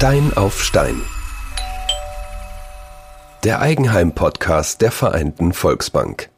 [0.00, 1.02] Stein auf Stein.
[3.44, 6.30] Der Eigenheim-Podcast der Vereinten Volksbank.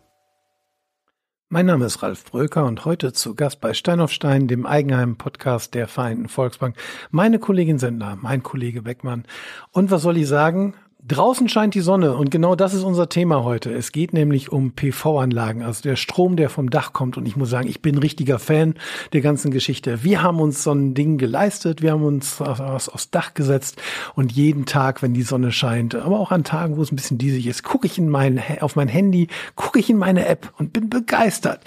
[1.49, 5.75] Mein Name ist Ralf Bröker und heute zu Gast bei Stein auf Stein, dem Eigenheim-Podcast
[5.75, 6.75] der Vereinten Volksbank.
[7.13, 9.27] Meine Kollegin Sender, mein Kollege Beckmann.
[9.71, 10.75] Und was soll ich sagen?
[11.05, 13.73] Draußen scheint die Sonne und genau das ist unser Thema heute.
[13.73, 17.17] Es geht nämlich um PV-Anlagen, also der Strom, der vom Dach kommt.
[17.17, 18.75] Und ich muss sagen, ich bin richtiger Fan
[19.13, 20.05] der ganzen Geschichte.
[20.05, 23.83] Wir haben uns so ein Ding geleistet, wir haben uns was aufs Dach gesetzt
[24.15, 27.19] und jeden Tag, wenn die Sonne scheint, aber auch an Tagen, wo es ein bisschen
[27.19, 30.73] diesig ist, gucke ich in mein, auf mein Handy, gucke ich in meine App und
[30.73, 31.63] bin begeistert.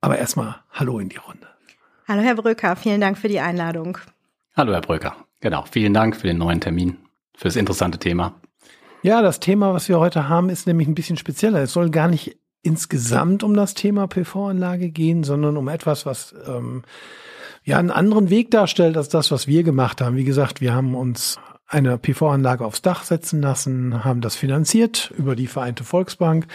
[0.00, 1.48] Aber erstmal Hallo in die Runde.
[2.06, 3.98] Hallo Herr Bröker, vielen Dank für die Einladung.
[4.54, 6.98] Hallo Herr Bröker, genau, vielen Dank für den neuen Termin,
[7.34, 8.36] für das interessante Thema.
[9.02, 11.60] Ja, das Thema, was wir heute haben, ist nämlich ein bisschen spezieller.
[11.60, 16.84] Es soll gar nicht insgesamt um das Thema PV-Anlage gehen, sondern um etwas, was ähm,
[17.64, 20.14] ja einen anderen Weg darstellt als das, was wir gemacht haben.
[20.14, 25.34] Wie gesagt, wir haben uns eine PV-Anlage aufs Dach setzen lassen, haben das finanziert über
[25.34, 26.46] die Vereinte Volksbank.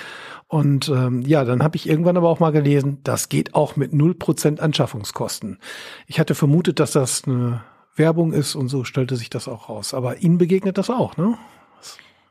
[0.47, 3.91] Und ähm, ja, dann habe ich irgendwann aber auch mal gelesen, das geht auch mit
[3.91, 5.59] 0% Anschaffungskosten.
[6.05, 7.63] Ich hatte vermutet, dass das eine
[7.95, 9.93] Werbung ist und so stellte sich das auch raus.
[9.93, 11.37] Aber Ihnen begegnet das auch, ne?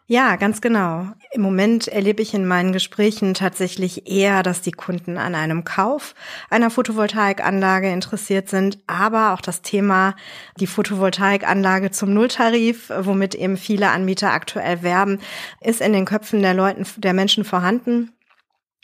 [0.08, 1.08] Ja, ganz genau.
[1.32, 6.14] Im Moment erlebe ich in meinen Gesprächen tatsächlich eher, dass die Kunden an einem Kauf
[6.48, 10.14] einer Photovoltaikanlage interessiert sind, aber auch das Thema
[10.60, 15.18] die Photovoltaikanlage zum Nulltarif, womit eben viele Anbieter aktuell werben,
[15.60, 18.12] ist in den Köpfen der Leuten, der Menschen vorhanden.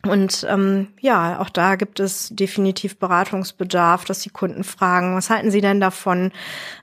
[0.04, 5.52] Und ähm, ja, auch da gibt es definitiv Beratungsbedarf, dass die Kunden fragen, was halten
[5.52, 6.32] Sie denn davon?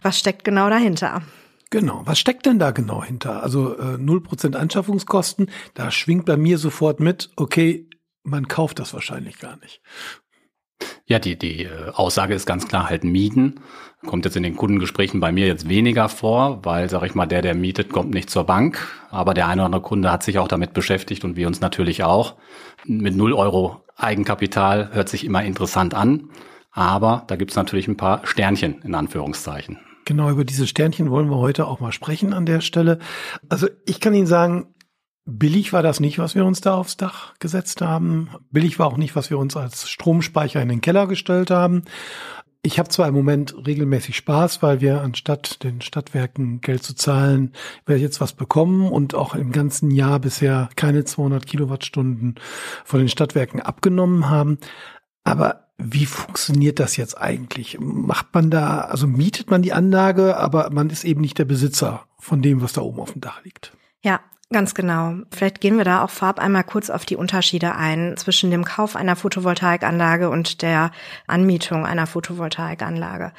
[0.01, 1.23] Was steckt genau dahinter?
[1.69, 2.01] Genau.
[2.05, 3.43] Was steckt denn da genau hinter?
[3.43, 7.87] Also äh, 0% Anschaffungskosten, da schwingt bei mir sofort mit, okay,
[8.23, 9.81] man kauft das wahrscheinlich gar nicht.
[11.05, 13.61] Ja, die, die äh, Aussage ist ganz klar halt Mieten.
[14.05, 17.41] Kommt jetzt in den Kundengesprächen bei mir jetzt weniger vor, weil, sag ich mal, der,
[17.41, 18.79] der mietet, kommt nicht zur Bank.
[19.09, 22.03] Aber der eine oder andere Kunde hat sich auch damit beschäftigt und wir uns natürlich
[22.03, 22.35] auch.
[22.85, 26.29] Mit 0 Euro Eigenkapital hört sich immer interessant an.
[26.71, 29.79] Aber da gibt's natürlich ein paar Sternchen in Anführungszeichen.
[30.09, 32.97] Genau, über diese Sternchen wollen wir heute auch mal sprechen an der Stelle.
[33.47, 34.73] Also ich kann Ihnen sagen,
[35.23, 38.29] billig war das nicht, was wir uns da aufs Dach gesetzt haben.
[38.49, 41.83] Billig war auch nicht, was wir uns als Stromspeicher in den Keller gestellt haben.
[42.63, 47.53] Ich habe zwar im Moment regelmäßig Spaß, weil wir anstatt den Stadtwerken Geld zu zahlen,
[47.85, 52.33] wir jetzt was bekommen und auch im ganzen Jahr bisher keine 200 Kilowattstunden
[52.83, 54.57] von den Stadtwerken abgenommen haben.
[55.23, 57.77] Aber wie funktioniert das jetzt eigentlich?
[57.79, 62.05] Macht man da, also mietet man die Anlage, aber man ist eben nicht der Besitzer
[62.19, 63.71] von dem, was da oben auf dem Dach liegt?
[64.01, 64.19] Ja,
[64.51, 65.13] Ganz genau.
[65.29, 68.95] Vielleicht gehen wir da auch vorab einmal kurz auf die Unterschiede ein zwischen dem Kauf
[68.95, 70.89] einer Photovoltaikanlage und der
[71.27, 73.31] Anmietung einer Photovoltaikanlage.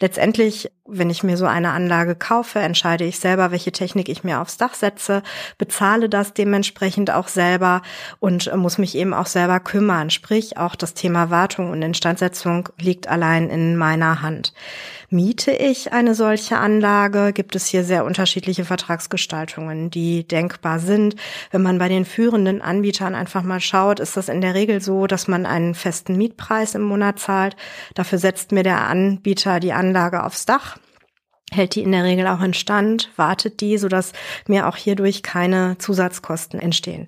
[0.00, 4.40] Letztendlich, wenn ich mir so eine Anlage kaufe, entscheide ich selber, welche Technik ich mir
[4.40, 5.22] aufs Dach setze,
[5.58, 7.82] bezahle das dementsprechend auch selber
[8.18, 10.10] und muss mich eben auch selber kümmern.
[10.10, 14.52] Sprich, auch das Thema Wartung und Instandsetzung liegt allein in meiner Hand.
[15.08, 21.14] Miete ich eine solche Anlage, gibt es hier sehr unterschiedliche Vertragsgestaltungen, die denkbar sind.
[21.52, 25.06] Wenn man bei den führenden Anbietern einfach mal schaut, ist das in der Regel so,
[25.06, 27.54] dass man einen festen Mietpreis im Monat zahlt.
[27.94, 30.75] Dafür setzt mir der Anbieter die Anlage aufs Dach
[31.56, 34.12] hält die in der Regel auch in Stand, wartet die, sodass
[34.46, 37.06] mir auch hierdurch keine Zusatzkosten entstehen.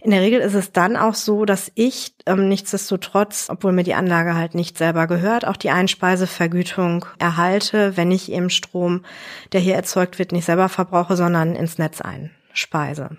[0.00, 3.94] In der Regel ist es dann auch so, dass ich ähm, nichtsdestotrotz, obwohl mir die
[3.94, 9.04] Anlage halt nicht selber gehört, auch die Einspeisevergütung erhalte, wenn ich eben Strom,
[9.52, 13.16] der hier erzeugt wird, nicht selber verbrauche, sondern ins Netz einspeise.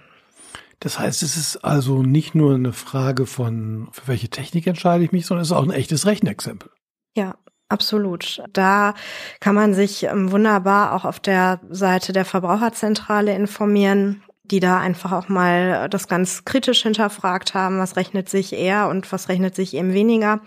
[0.80, 5.12] Das heißt, es ist also nicht nur eine Frage von, für welche Technik entscheide ich
[5.12, 6.70] mich, sondern es ist auch ein echtes Rechenexempel.
[7.16, 7.36] Ja,
[7.70, 8.42] Absolut.
[8.54, 8.94] Da
[9.42, 15.12] kann man sich ähm, wunderbar auch auf der Seite der Verbraucherzentrale informieren, die da einfach
[15.12, 19.74] auch mal das ganz kritisch hinterfragt haben, was rechnet sich eher und was rechnet sich
[19.74, 20.40] eben weniger.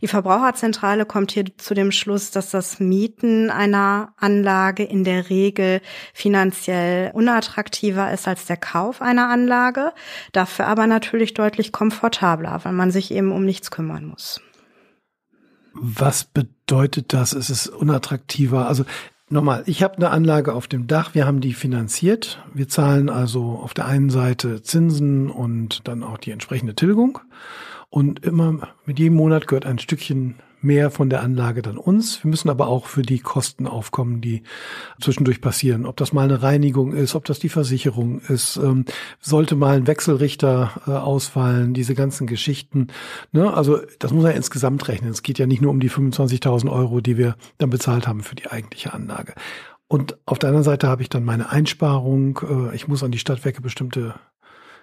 [0.00, 5.80] Die Verbraucherzentrale kommt hier zu dem Schluss, dass das Mieten einer Anlage in der Regel
[6.12, 9.92] finanziell unattraktiver ist als der Kauf einer Anlage,
[10.32, 14.40] dafür aber natürlich deutlich komfortabler, weil man sich eben um nichts kümmern muss.
[15.74, 16.55] Was bedeutet
[17.12, 17.32] das?
[17.32, 18.66] Ist es unattraktiver?
[18.66, 18.84] Also
[19.28, 22.42] nochmal, ich habe eine Anlage auf dem Dach, wir haben die finanziert.
[22.52, 27.18] Wir zahlen also auf der einen Seite Zinsen und dann auch die entsprechende Tilgung.
[27.88, 32.22] Und immer mit jedem Monat gehört ein Stückchen mehr von der Anlage dann uns.
[32.24, 34.42] Wir müssen aber auch für die Kosten aufkommen, die
[35.00, 35.86] zwischendurch passieren.
[35.86, 38.84] Ob das mal eine Reinigung ist, ob das die Versicherung ist, ähm,
[39.20, 42.88] sollte mal ein Wechselrichter äh, ausfallen, diese ganzen Geschichten.
[43.32, 43.52] Ne?
[43.52, 45.10] Also das muss man ja insgesamt rechnen.
[45.10, 48.34] Es geht ja nicht nur um die 25.000 Euro, die wir dann bezahlt haben für
[48.34, 49.34] die eigentliche Anlage.
[49.88, 52.40] Und auf der anderen Seite habe ich dann meine Einsparung.
[52.42, 54.14] Äh, ich muss an die Stadtwerke bestimmte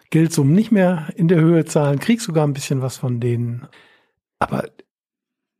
[0.10, 3.68] Geldsummen nicht mehr in der Höhe zahlen, krieg sogar ein bisschen was von denen.
[4.38, 4.66] Aber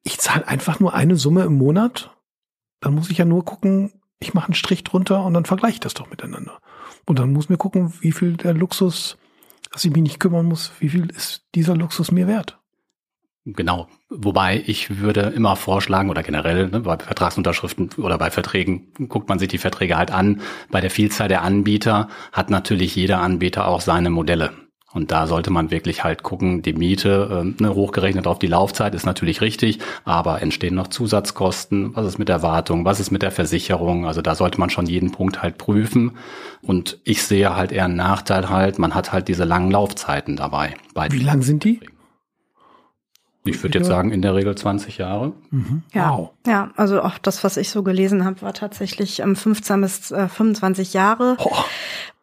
[0.04, 2.16] ich zahle einfach nur eine Summe im Monat.
[2.80, 5.80] Dann muss ich ja nur gucken, ich mache einen Strich drunter und dann vergleiche ich
[5.80, 6.60] das doch miteinander.
[7.06, 9.18] Und dann muss mir gucken, wie viel der Luxus,
[9.72, 12.60] dass ich mich nicht kümmern muss, wie viel ist dieser Luxus mir wert.
[13.46, 13.90] Genau.
[14.10, 19.38] Wobei ich würde immer vorschlagen oder generell ne, bei Vertragsunterschriften oder bei Verträgen guckt man
[19.38, 20.42] sich die Verträge halt an.
[20.72, 24.54] Bei der Vielzahl der Anbieter hat natürlich jeder Anbieter auch seine Modelle.
[24.94, 28.94] Und da sollte man wirklich halt gucken, die Miete, äh, ne, hochgerechnet auf die Laufzeit
[28.94, 33.24] ist natürlich richtig, aber entstehen noch Zusatzkosten, was ist mit der Wartung, was ist mit
[33.24, 36.12] der Versicherung, also da sollte man schon jeden Punkt halt prüfen.
[36.62, 40.76] Und ich sehe halt eher einen Nachteil halt, man hat halt diese langen Laufzeiten dabei.
[41.10, 41.80] Wie lang sind die?
[43.46, 45.34] Ich würde jetzt sagen, in der Regel 20 Jahre.
[45.52, 45.84] Mhm.
[45.94, 46.30] Ja, wow.
[46.48, 51.36] ja, also auch das, was ich so gelesen habe, war tatsächlich 15 bis 25 Jahre.
[51.40, 51.52] Oh.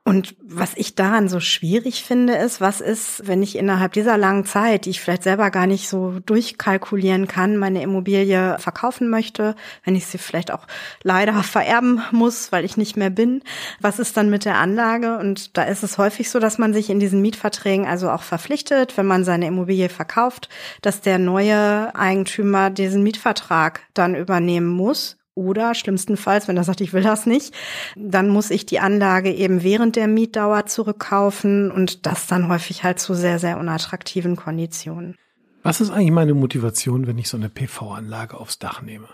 [0.02, 4.46] Und was ich daran so schwierig finde, ist, was ist, wenn ich innerhalb dieser langen
[4.46, 9.54] Zeit, die ich vielleicht selber gar nicht so durchkalkulieren kann, meine Immobilie verkaufen möchte,
[9.84, 10.66] wenn ich sie vielleicht auch
[11.02, 13.42] leider vererben muss, weil ich nicht mehr bin.
[13.78, 15.18] Was ist dann mit der Anlage?
[15.18, 18.96] Und da ist es häufig so, dass man sich in diesen Mietverträgen also auch verpflichtet,
[18.96, 20.48] wenn man seine Immobilie verkauft,
[20.80, 26.92] dass der neue Eigentümer diesen Mietvertrag dann übernehmen muss oder schlimmstenfalls, wenn er sagt, ich
[26.92, 27.54] will das nicht,
[27.96, 33.00] dann muss ich die Anlage eben während der Mietdauer zurückkaufen und das dann häufig halt
[33.00, 35.16] zu sehr, sehr unattraktiven Konditionen.
[35.62, 39.08] Was ist eigentlich meine Motivation, wenn ich so eine PV-Anlage aufs Dach nehme?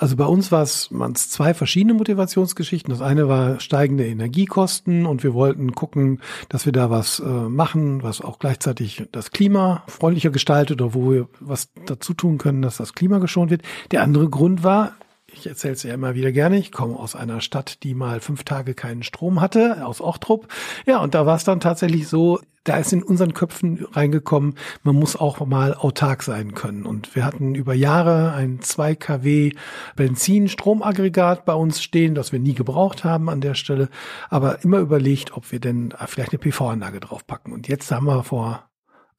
[0.00, 0.88] Also bei uns war es
[1.30, 2.90] zwei verschiedene Motivationsgeschichten.
[2.90, 8.02] Das eine war steigende Energiekosten und wir wollten gucken, dass wir da was äh, machen,
[8.02, 12.78] was auch gleichzeitig das Klima freundlicher gestaltet oder wo wir was dazu tun können, dass
[12.78, 13.60] das Klima geschont wird.
[13.90, 14.94] Der andere Grund war,
[15.32, 18.44] ich erzähle es ja immer wieder gerne, ich komme aus einer Stadt, die mal fünf
[18.44, 20.48] Tage keinen Strom hatte, aus Ochtrup.
[20.86, 24.94] Ja, und da war es dann tatsächlich so, da ist in unseren Köpfen reingekommen, man
[24.94, 26.84] muss auch mal autark sein können.
[26.84, 29.52] Und wir hatten über Jahre ein 2 kW
[29.96, 33.88] Benzin-Stromaggregat bei uns stehen, das wir nie gebraucht haben an der Stelle,
[34.28, 37.52] aber immer überlegt, ob wir denn vielleicht eine PV-Anlage draufpacken.
[37.52, 38.69] Und jetzt haben wir vor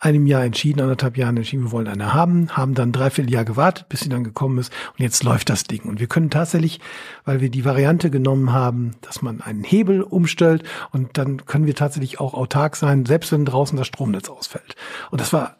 [0.02, 3.88] einem Jahr entschieden, anderthalb Jahren entschieden, wir wollen eine haben, haben dann dreiviertel Jahr gewartet,
[3.88, 5.84] bis sie dann gekommen ist und jetzt läuft das Ding.
[5.84, 6.80] Und wir können tatsächlich,
[7.24, 11.76] weil wir die Variante genommen haben, dass man einen Hebel umstellt und dann können wir
[11.76, 14.76] tatsächlich auch autark sein, selbst wenn draußen das Stromnetz ausfällt.
[15.12, 15.58] Und das war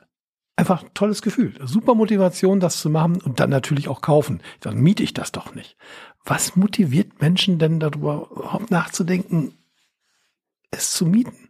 [0.56, 1.54] einfach ein tolles Gefühl.
[1.64, 4.42] Super Motivation, das zu machen und dann natürlich auch kaufen.
[4.60, 5.78] Dann miete ich das doch nicht.
[6.26, 9.54] Was motiviert Menschen denn darüber überhaupt nachzudenken,
[10.72, 11.41] es zu mieten?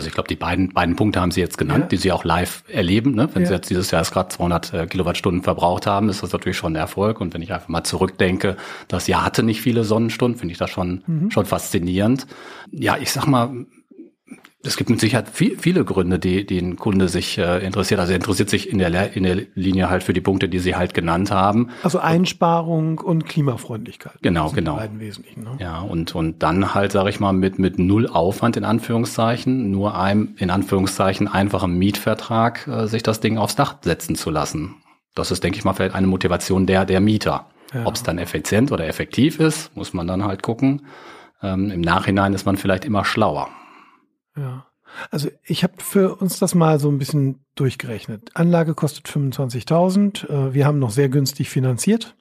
[0.00, 1.88] Also ich glaube, die beiden, beiden Punkte haben Sie jetzt genannt, ja.
[1.88, 3.14] die Sie auch live erleben.
[3.14, 3.28] Ne?
[3.34, 3.48] Wenn ja.
[3.48, 6.76] Sie jetzt dieses Jahr gerade 200 äh, Kilowattstunden verbraucht haben, ist das natürlich schon ein
[6.76, 7.20] Erfolg.
[7.20, 8.56] Und wenn ich einfach mal zurückdenke,
[8.88, 11.30] das Jahr hatte nicht viele Sonnenstunden, finde ich das schon, mhm.
[11.30, 12.26] schon faszinierend.
[12.70, 13.66] Ja, ich sag mal,
[14.62, 17.98] es gibt mit Sicherheit viel, viele Gründe, die, die ein Kunde sich äh, interessiert.
[17.98, 20.76] Also er interessiert sich in der, in der Linie halt für die Punkte, die Sie
[20.76, 21.70] halt genannt haben.
[21.82, 24.18] Also Einsparung und Klimafreundlichkeit.
[24.20, 24.74] Genau, genau.
[24.74, 25.44] Die beiden wesentlichen.
[25.44, 25.56] Ne?
[25.58, 29.98] Ja, und, und dann halt, sage ich mal, mit, mit null Aufwand in Anführungszeichen, nur
[29.98, 34.76] einem in Anführungszeichen einfachen Mietvertrag äh, sich das Ding aufs Dach setzen zu lassen.
[35.14, 37.46] Das ist, denke ich mal, vielleicht eine Motivation der, der Mieter.
[37.72, 37.86] Ja.
[37.86, 40.82] Ob es dann effizient oder effektiv ist, muss man dann halt gucken.
[41.42, 43.48] Ähm, Im Nachhinein ist man vielleicht immer schlauer.
[44.40, 44.66] Ja.
[45.10, 48.30] Also ich habe für uns das mal so ein bisschen durchgerechnet.
[48.34, 50.28] Anlage kostet 25.000.
[50.28, 52.16] Äh, wir haben noch sehr günstig finanziert,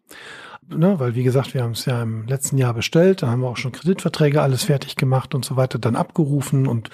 [0.68, 3.24] ne, weil wie gesagt, wir haben es ja im letzten Jahr bestellt.
[3.24, 6.90] Da haben wir auch schon Kreditverträge alles fertig gemacht und so weiter, dann abgerufen und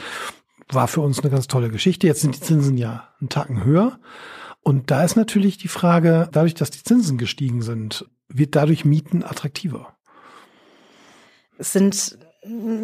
[0.70, 2.08] war für uns eine ganz tolle Geschichte.
[2.08, 4.00] Jetzt sind die Zinsen ja einen Tacken höher.
[4.62, 9.24] Und da ist natürlich die Frage, dadurch, dass die Zinsen gestiegen sind, wird dadurch Mieten
[9.24, 9.96] attraktiver.
[11.58, 12.18] Es sind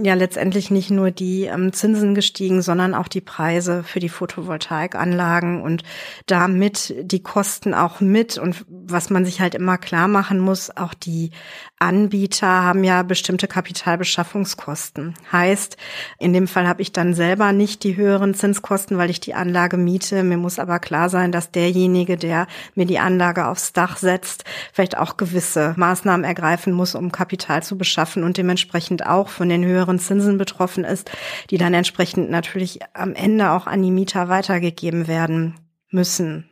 [0.04, 5.62] ja letztendlich nicht nur die ähm, Zinsen gestiegen, sondern auch die Preise für die Photovoltaikanlagen
[5.62, 5.84] und
[6.26, 8.38] damit die Kosten auch mit.
[8.38, 11.32] Und was man sich halt immer klar machen muss, auch die
[11.78, 15.16] Anbieter haben ja bestimmte Kapitalbeschaffungskosten.
[15.32, 15.78] Heißt,
[16.20, 19.78] in dem Fall habe ich dann selber nicht die höheren Zinskosten, weil ich die Anlage
[19.78, 20.24] miete.
[20.24, 24.98] Mir muss aber klar sein, dass derjenige, der mir die Anlage aufs Dach setzt, vielleicht
[24.98, 30.00] auch gewisse Maßnahmen ergreifen muss, um Kapital zu beschaffen und dementsprechend auch von den höheren
[30.00, 31.12] Zinsen betroffen ist,
[31.50, 35.56] die dann entsprechend natürlich am Ende auch an die Mieter weitergegeben werden
[35.90, 36.51] müssen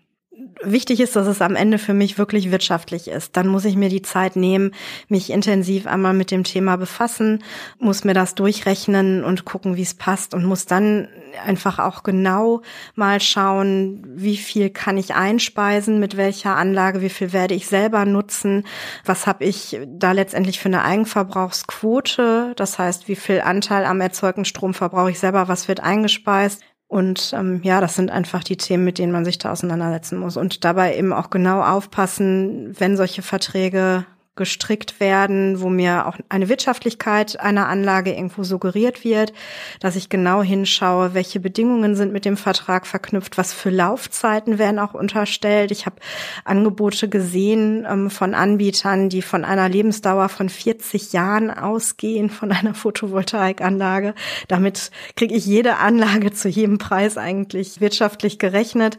[0.63, 3.35] wichtig ist, dass es am Ende für mich wirklich wirtschaftlich ist.
[3.37, 4.71] Dann muss ich mir die Zeit nehmen,
[5.07, 7.43] mich intensiv einmal mit dem Thema befassen,
[7.77, 11.07] muss mir das durchrechnen und gucken, wie es passt und muss dann
[11.45, 12.61] einfach auch genau
[12.95, 18.05] mal schauen, wie viel kann ich einspeisen, mit welcher Anlage, wie viel werde ich selber
[18.05, 18.65] nutzen,
[19.05, 24.45] was habe ich da letztendlich für eine Eigenverbrauchsquote, das heißt, wie viel Anteil am erzeugten
[24.45, 28.83] Strom verbrauche ich selber, was wird eingespeist und ähm, ja, das sind einfach die Themen,
[28.83, 30.37] mit denen man sich da auseinandersetzen muss.
[30.37, 34.07] Und dabei eben auch genau aufpassen, wenn solche Verträge
[34.39, 39.33] gestrickt werden, wo mir auch eine Wirtschaftlichkeit einer Anlage irgendwo suggeriert wird,
[39.81, 44.79] dass ich genau hinschaue, welche Bedingungen sind mit dem Vertrag verknüpft, was für Laufzeiten werden
[44.79, 45.71] auch unterstellt.
[45.71, 45.97] Ich habe
[46.45, 52.73] Angebote gesehen ähm, von Anbietern, die von einer Lebensdauer von 40 Jahren ausgehen, von einer
[52.73, 54.15] Photovoltaikanlage.
[54.47, 58.97] Damit kriege ich jede Anlage zu jedem Preis eigentlich wirtschaftlich gerechnet.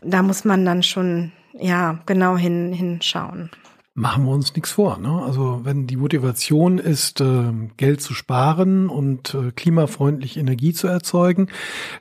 [0.00, 3.50] Da muss man dann schon ja genau hin hinschauen
[3.98, 4.98] machen wir uns nichts vor.
[4.98, 5.22] Ne?
[5.22, 11.48] Also wenn die Motivation ist, äh, Geld zu sparen und äh, klimafreundlich Energie zu erzeugen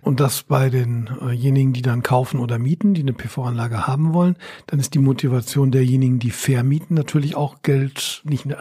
[0.01, 4.38] und das bei denjenigen, die dann kaufen oder mieten, die eine PV-Anlage haben wollen,
[4.68, 8.56] dann ist die Motivation derjenigen, die vermieten, natürlich auch Geld, nicht äh,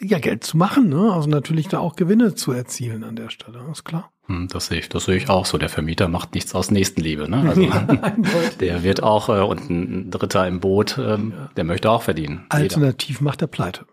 [0.00, 1.12] ja Geld zu machen, ne?
[1.12, 4.13] also natürlich da auch Gewinne zu erzielen an der Stelle, ist klar.
[4.26, 5.58] Hm, das sehe ich, das sehe ich auch so.
[5.58, 7.28] Der Vermieter macht nichts aus Nächstenliebe.
[7.28, 7.44] Ne?
[7.48, 7.68] Also
[8.60, 12.46] der wird auch äh, und ein Dritter im Boot, ähm, der möchte auch verdienen.
[12.48, 13.24] Alternativ Jeder.
[13.24, 13.84] macht er Pleite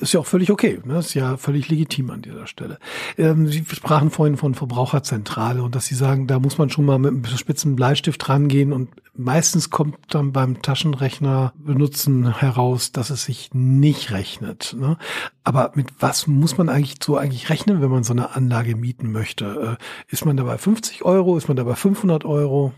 [0.00, 0.98] ist ja auch völlig okay, ne?
[0.98, 2.78] ist ja völlig legitim an dieser Stelle.
[3.16, 6.98] Ähm, Sie sprachen vorhin von Verbraucherzentrale und dass Sie sagen, da muss man schon mal
[6.98, 13.24] mit einem spitzen Bleistift rangehen und meistens kommt dann beim Taschenrechner benutzen heraus, dass es
[13.24, 14.76] sich nicht rechnet.
[14.78, 14.98] Ne?
[15.44, 19.12] Aber mit was muss man eigentlich so eigentlich rechnen, wenn man so eine Anlage mieten
[19.12, 19.78] möchte?
[19.78, 21.36] Äh, ist man dabei 50 Euro?
[21.36, 22.72] Ist man dabei 500 Euro?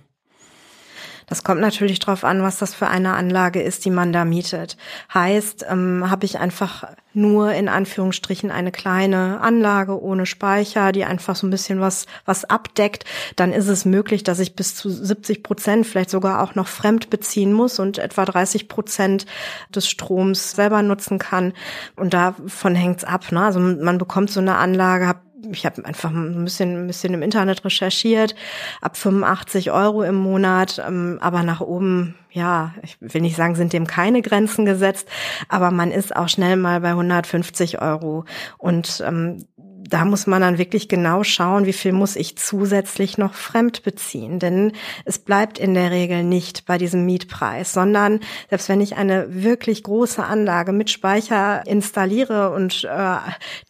[1.27, 4.77] Das kommt natürlich darauf an, was das für eine Anlage ist, die man da mietet.
[5.13, 11.35] Heißt, ähm, habe ich einfach nur in Anführungsstrichen eine kleine Anlage ohne Speicher, die einfach
[11.35, 13.05] so ein bisschen was, was abdeckt,
[13.37, 17.11] dann ist es möglich, dass ich bis zu 70 Prozent vielleicht sogar auch noch fremd
[17.11, 19.27] beziehen muss und etwa 30 Prozent
[19.75, 21.55] des Stroms selber nutzen kann.
[21.97, 23.33] Und davon hängt's ab.
[23.33, 23.43] Ne?
[23.43, 25.09] Also man bekommt so eine Anlage,
[25.53, 28.35] ich habe einfach ein bisschen, ein bisschen im Internet recherchiert,
[28.81, 33.73] ab 85 Euro im Monat, ähm, aber nach oben, ja, ich will nicht sagen, sind
[33.73, 35.09] dem keine Grenzen gesetzt,
[35.49, 38.25] aber man ist auch schnell mal bei 150 Euro.
[38.59, 39.45] Und ähm,
[39.89, 44.39] da muss man dann wirklich genau schauen, wie viel muss ich zusätzlich noch fremd beziehen.
[44.39, 44.73] Denn
[45.05, 49.83] es bleibt in der Regel nicht bei diesem Mietpreis, sondern selbst wenn ich eine wirklich
[49.83, 53.17] große Anlage mit Speicher installiere und äh,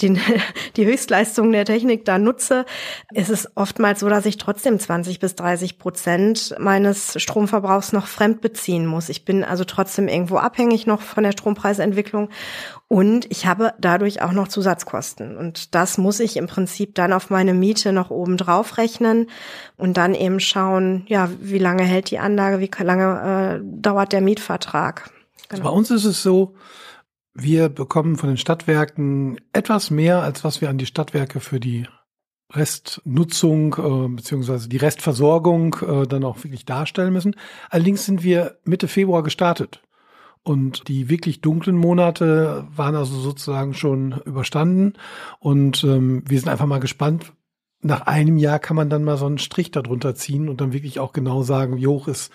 [0.03, 0.19] den,
[0.77, 2.65] die Höchstleistung der Technik da nutze,
[3.13, 8.41] ist es oftmals so, dass ich trotzdem 20 bis 30 Prozent meines Stromverbrauchs noch fremd
[8.41, 9.09] beziehen muss.
[9.09, 12.31] Ich bin also trotzdem irgendwo abhängig noch von der Strompreisentwicklung
[12.89, 15.37] und ich habe dadurch auch noch Zusatzkosten.
[15.37, 19.29] Und das muss ich im Prinzip dann auf meine Miete noch oben drauf rechnen
[19.77, 24.21] und dann eben schauen, ja, wie lange hält die Anlage, wie lange äh, dauert der
[24.21, 25.11] Mietvertrag.
[25.49, 25.65] Genau.
[25.65, 26.55] Bei uns ist es so,
[27.35, 31.87] wir bekommen von den Stadtwerken etwas mehr, als was wir an die Stadtwerke für die
[32.53, 37.35] Restnutzung äh, beziehungsweise die Restversorgung äh, dann auch wirklich darstellen müssen.
[37.69, 39.83] Allerdings sind wir Mitte Februar gestartet.
[40.47, 44.93] Und die wirklich dunklen Monate waren also sozusagen schon überstanden.
[45.41, 47.33] Und ähm, wir sind einfach mal gespannt.
[47.83, 51.01] Nach einem Jahr kann man dann mal so einen Strich darunter ziehen und dann wirklich
[51.01, 52.33] auch genau sagen, wie hoch ist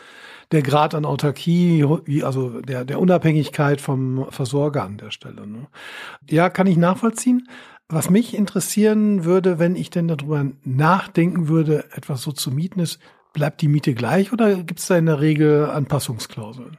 [0.52, 1.86] der Grad an Autarkie,
[2.22, 5.48] also der, der Unabhängigkeit vom Versorger an der Stelle.
[5.48, 5.68] Ne?
[6.30, 7.48] Ja, kann ich nachvollziehen.
[7.88, 13.00] Was mich interessieren würde, wenn ich denn darüber nachdenken würde, etwas so zu mieten ist,
[13.32, 16.78] bleibt die Miete gleich oder gibt es da in der Regel Anpassungsklauseln?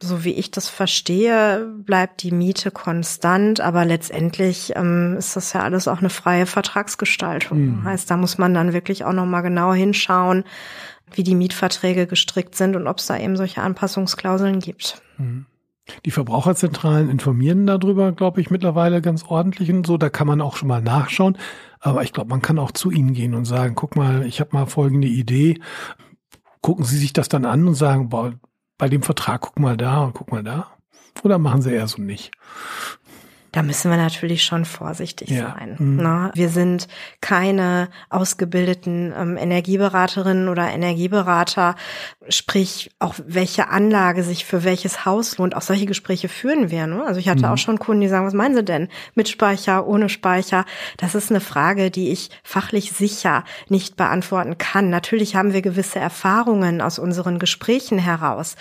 [0.00, 5.60] So wie ich das verstehe, bleibt die Miete konstant, aber letztendlich ähm, ist das ja
[5.62, 7.80] alles auch eine freie Vertragsgestaltung.
[7.80, 7.84] Mhm.
[7.84, 10.44] Heißt, da muss man dann wirklich auch noch mal genau hinschauen,
[11.12, 15.02] wie die Mietverträge gestrickt sind und ob es da eben solche Anpassungsklauseln gibt.
[15.16, 15.46] Mhm.
[16.04, 19.96] Die Verbraucherzentralen informieren darüber, glaube ich, mittlerweile ganz ordentlich und so.
[19.96, 21.38] Da kann man auch schon mal nachschauen.
[21.80, 24.50] Aber ich glaube, man kann auch zu ihnen gehen und sagen, guck mal, ich habe
[24.52, 25.58] mal folgende Idee.
[26.60, 28.34] Gucken Sie sich das dann an und sagen, boah,
[28.78, 30.68] bei dem Vertrag, guck mal da und guck mal da?
[31.24, 32.30] Oder machen sie eher so nicht?
[33.58, 35.56] Da müssen wir natürlich schon vorsichtig Ja.
[35.58, 35.74] sein.
[35.78, 35.96] Mhm.
[35.96, 36.30] Ne?
[36.34, 36.86] Wir sind
[37.20, 41.74] keine ausgebildeten ähm, Energieberaterinnen oder Energieberater,
[42.28, 45.56] sprich auch welche Anlage sich für welches Haus lohnt.
[45.56, 46.86] Auch solche Gespräche führen wir.
[46.86, 47.02] Ne?
[47.04, 47.52] Also ich hatte Mhm.
[47.52, 48.88] auch schon Kunden, die sagen, was meinen Sie denn?
[49.16, 50.64] Mit Speicher, ohne Speicher?
[50.96, 54.88] Das ist eine Frage, die ich fachlich sicher nicht beantworten kann.
[54.88, 58.54] Natürlich haben wir gewisse Erfahrungen aus unseren Gesprächen heraus.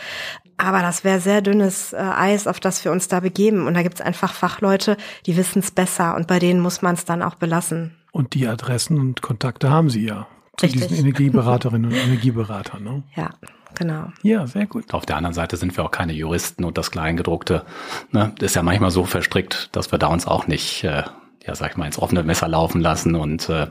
[0.57, 3.67] Aber das wäre sehr dünnes äh, Eis, auf das wir uns da begeben.
[3.67, 6.15] Und da gibt's einfach Fachleute, die wissen es besser.
[6.15, 7.95] Und bei denen muss man es dann auch belassen.
[8.11, 10.87] Und die Adressen und Kontakte haben Sie ja zu Richtig.
[10.87, 12.83] diesen Energieberaterinnen und Energieberatern.
[12.83, 13.03] Ne?
[13.15, 13.29] Ja,
[13.75, 14.11] genau.
[14.23, 14.91] Ja, sehr gut.
[14.93, 17.63] Auf der anderen Seite sind wir auch keine Juristen und das Kleingedruckte
[18.11, 21.03] ne, ist ja manchmal so verstrickt, dass wir da uns auch nicht, äh,
[21.45, 23.67] ja sag ich mal, ins offene Messer laufen lassen und äh,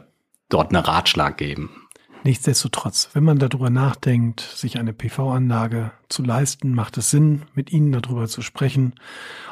[0.48, 1.85] dort einen Ratschlag geben.
[2.26, 7.92] Nichtsdestotrotz, wenn man darüber nachdenkt, sich eine PV-Anlage zu leisten, macht es Sinn, mit Ihnen
[7.92, 8.94] darüber zu sprechen,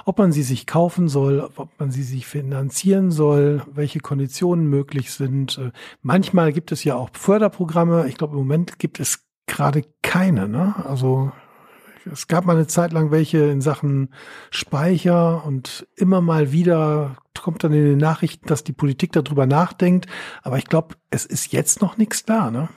[0.05, 5.13] ob man sie sich kaufen soll, ob man sie sich finanzieren soll, welche Konditionen möglich
[5.13, 5.57] sind.
[5.57, 5.71] Äh,
[6.03, 8.09] Manchmal gibt es ja auch Förderprogramme.
[8.09, 10.49] Ich glaube, im Moment gibt es gerade keine.
[10.49, 10.75] Ne?
[10.85, 11.31] Also
[12.11, 14.13] es gab mal eine Zeit lang welche in Sachen
[14.51, 20.07] Speicher und immer mal wieder kommt dann in den Nachrichten, dass die Politik darüber nachdenkt.
[20.43, 22.69] Aber ich glaube, es ist jetzt noch nichts da, ne?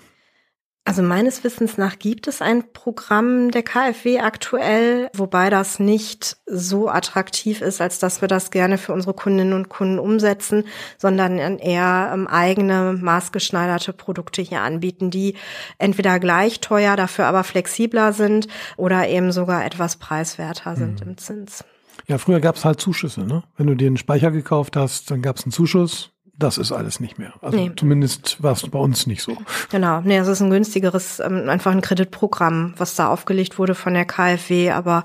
[0.88, 6.88] Also meines Wissens nach gibt es ein Programm der KfW aktuell, wobei das nicht so
[6.88, 10.64] attraktiv ist, als dass wir das gerne für unsere Kundinnen und Kunden umsetzen,
[10.98, 15.36] sondern eher ähm, eigene maßgeschneiderte Produkte hier anbieten, die
[15.78, 18.48] entweder gleich teuer, dafür aber flexibler sind
[18.78, 21.66] oder eben sogar etwas preiswerter sind im Zins.
[22.08, 23.44] Ja, früher gab es halt Zuschüsse, ne?
[23.58, 26.12] Wenn du dir einen Speicher gekauft hast, dann gab es einen Zuschuss.
[26.40, 27.34] Das ist alles nicht mehr.
[27.42, 27.72] Also Nee.
[27.76, 29.36] zumindest war es bei uns nicht so.
[29.72, 33.94] Genau, nee, es ist ein günstigeres, ähm, einfach ein Kreditprogramm, was da aufgelegt wurde von
[33.96, 35.04] der KfW, aber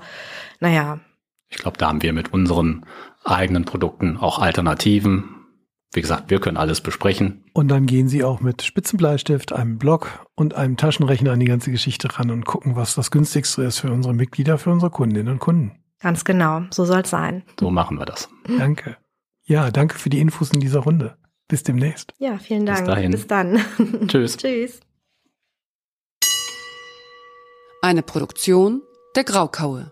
[0.59, 0.99] naja,
[1.49, 2.83] Ich glaube, da haben wir mit unseren
[3.23, 5.25] eigenen Produkten auch Alternativen.
[5.93, 7.43] Wie gesagt, wir können alles besprechen.
[7.53, 11.69] Und dann gehen sie auch mit Spitzenbleistift, einem Block und einem Taschenrechner an die ganze
[11.69, 15.39] Geschichte ran und gucken, was das günstigste ist für unsere Mitglieder, für unsere Kundinnen und
[15.39, 15.73] Kunden.
[16.03, 17.43] Ganz genau, so soll's sein.
[17.59, 18.29] So machen wir das.
[18.45, 18.97] Danke.
[19.45, 21.17] Ja, danke für die Infos in dieser Runde.
[21.47, 22.13] Bis demnächst.
[22.19, 22.87] Ja, vielen Bis Dank.
[22.87, 23.11] dahin.
[23.11, 23.59] Bis dann.
[24.07, 24.37] Tschüss.
[24.37, 24.79] Tschüss.
[27.81, 28.81] Eine Produktion
[29.15, 29.91] der Graukaue.